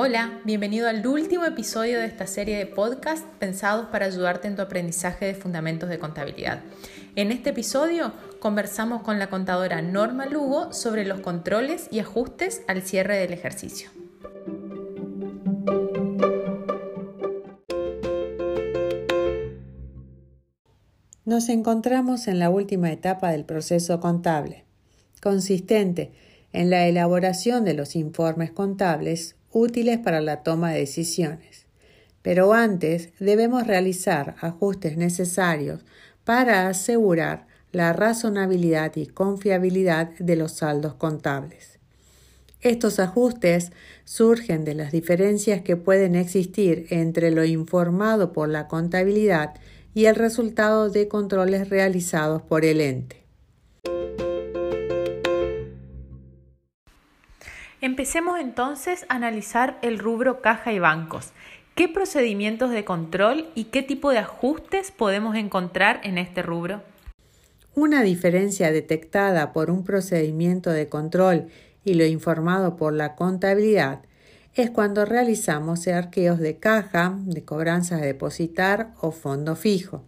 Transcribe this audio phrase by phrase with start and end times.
[0.00, 4.62] Hola, bienvenido al último episodio de esta serie de podcast pensados para ayudarte en tu
[4.62, 6.60] aprendizaje de fundamentos de contabilidad.
[7.16, 12.82] En este episodio conversamos con la contadora Norma Lugo sobre los controles y ajustes al
[12.82, 13.90] cierre del ejercicio.
[21.24, 24.64] Nos encontramos en la última etapa del proceso contable,
[25.20, 26.12] consistente
[26.52, 31.66] en la elaboración de los informes contables útiles para la toma de decisiones.
[32.22, 35.84] Pero antes debemos realizar ajustes necesarios
[36.24, 41.78] para asegurar la razonabilidad y confiabilidad de los saldos contables.
[42.60, 43.70] Estos ajustes
[44.04, 49.54] surgen de las diferencias que pueden existir entre lo informado por la contabilidad
[49.94, 53.27] y el resultado de controles realizados por el ente.
[57.88, 61.32] Empecemos entonces a analizar el rubro caja y bancos.
[61.74, 66.82] ¿Qué procedimientos de control y qué tipo de ajustes podemos encontrar en este rubro?
[67.74, 71.46] Una diferencia detectada por un procedimiento de control
[71.82, 74.00] y lo informado por la contabilidad
[74.52, 80.04] es cuando realizamos arqueos de caja, de cobranzas depositar o fondo fijo,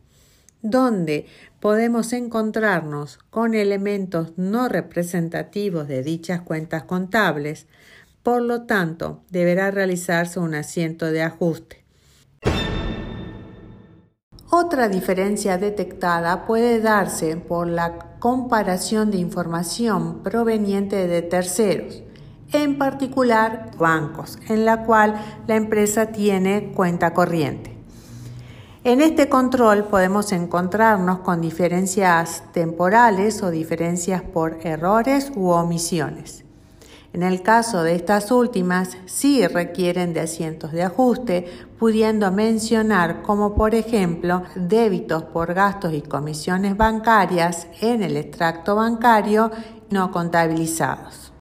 [0.63, 1.27] donde
[1.61, 7.67] podemos encontrarnos con elementos no representativos de dichas cuentas contables,
[8.23, 11.85] por lo tanto deberá realizarse un asiento de ajuste.
[14.53, 22.03] Otra diferencia detectada puede darse por la comparación de información proveniente de terceros,
[22.53, 25.15] en particular bancos, en la cual
[25.47, 27.80] la empresa tiene cuenta corriente.
[28.83, 36.45] En este control podemos encontrarnos con diferencias temporales o diferencias por errores u omisiones.
[37.13, 41.47] En el caso de estas últimas, sí requieren de asientos de ajuste,
[41.79, 49.51] pudiendo mencionar como por ejemplo débitos por gastos y comisiones bancarias en el extracto bancario
[49.91, 51.35] no contabilizados.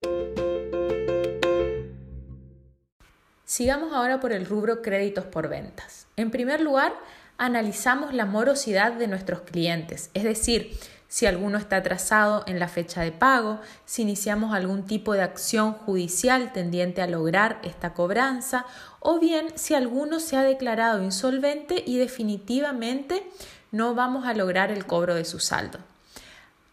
[3.45, 6.06] Sigamos ahora por el rubro créditos por ventas.
[6.17, 6.94] En primer lugar,
[7.39, 10.77] analizamos la morosidad de nuestros clientes, es decir,
[11.07, 15.73] si alguno está atrasado en la fecha de pago, si iniciamos algún tipo de acción
[15.73, 18.66] judicial tendiente a lograr esta cobranza,
[19.00, 23.27] o bien si alguno se ha declarado insolvente y definitivamente
[23.71, 25.79] no vamos a lograr el cobro de su saldo.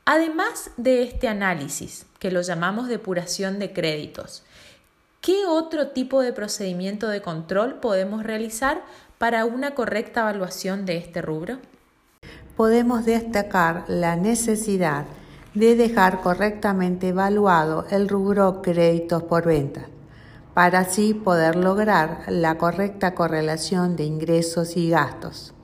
[0.04, 4.42] Además de este análisis, que lo llamamos depuración de créditos,
[5.26, 8.84] ¿Qué otro tipo de procedimiento de control podemos realizar
[9.18, 11.58] para una correcta evaluación de este rubro?
[12.56, 15.04] Podemos destacar la necesidad
[15.54, 19.86] de dejar correctamente evaluado el rubro créditos por venta,
[20.52, 25.54] para así poder lograr la correcta correlación de ingresos y gastos.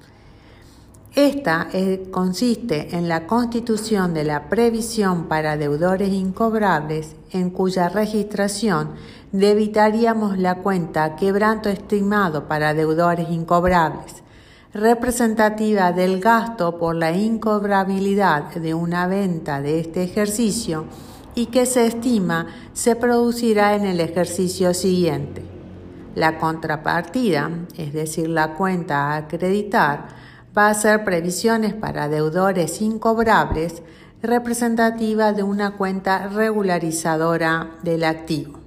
[1.14, 1.68] Esta
[2.10, 8.92] consiste en la constitución de la previsión para deudores incobrables en cuya registración
[9.30, 14.22] debitaríamos la cuenta quebranto estimado para deudores incobrables,
[14.72, 20.86] representativa del gasto por la incobrabilidad de una venta de este ejercicio
[21.34, 25.42] y que se estima se producirá en el ejercicio siguiente.
[26.14, 30.21] La contrapartida, es decir, la cuenta a acreditar,
[30.56, 33.82] va a ser previsiones para deudores incobrables
[34.22, 38.60] representativa de una cuenta regularizadora del activo.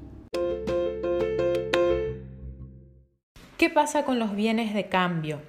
[3.58, 5.40] ¿Qué pasa con los bienes de cambio?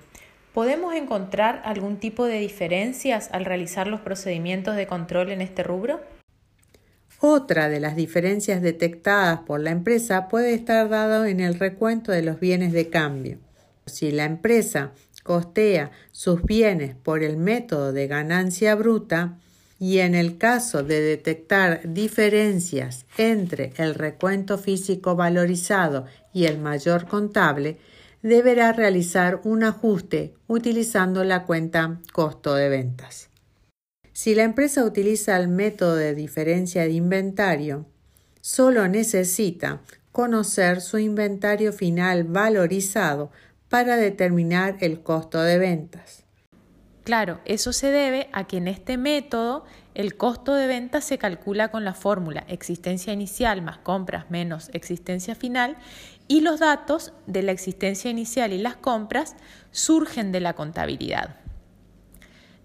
[0.55, 6.01] ¿Podemos encontrar algún tipo de diferencias al realizar los procedimientos de control en este rubro?
[7.19, 12.23] Otra de las diferencias detectadas por la empresa puede estar dado en el recuento de
[12.23, 13.39] los bienes de cambio.
[13.87, 14.93] Si la empresa
[15.27, 19.39] costea sus bienes por el método de ganancia bruta
[19.81, 27.09] y en el caso de detectar diferencias entre el recuento físico valorizado y el mayor
[27.09, 27.77] contable,
[28.23, 33.29] deberá realizar un ajuste utilizando la cuenta costo de ventas.
[34.13, 37.85] Si la empresa utiliza el método de diferencia de inventario,
[38.41, 39.81] solo necesita
[40.13, 43.33] conocer su inventario final valorizado
[43.69, 46.25] para determinar el costo de ventas.
[47.05, 49.65] Claro, eso se debe a que en este método
[49.95, 55.37] el costo de ventas se calcula con la fórmula existencia inicial más compras menos existencia
[55.37, 55.77] final
[56.27, 59.37] y los datos de la existencia inicial y las compras
[59.71, 61.37] surgen de la contabilidad.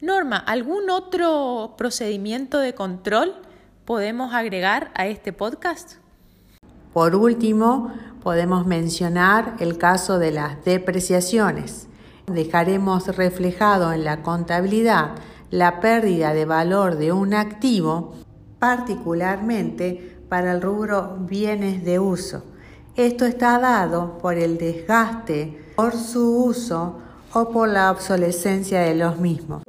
[0.01, 3.36] Norma, ¿algún otro procedimiento de control
[3.86, 5.97] podemos agregar a este podcast?
[6.94, 11.88] Por último, podemos mencionar el caso de las depreciaciones.
[12.27, 15.15] Dejaremos reflejado en la contabilidad
[15.50, 18.15] la pérdida de valor de un activo,
[18.59, 22.44] particularmente para el rubro bienes de uso.
[22.95, 27.00] Esto está dado por el desgaste por su uso
[27.33, 29.63] o por la obsolescencia de los mismos.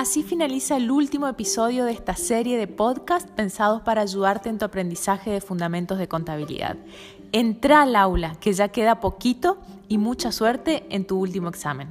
[0.00, 4.64] Así finaliza el último episodio de esta serie de podcast pensados para ayudarte en tu
[4.64, 6.78] aprendizaje de fundamentos de contabilidad.
[7.32, 9.58] Entra al aula, que ya queda poquito,
[9.88, 11.90] y mucha suerte en tu último examen.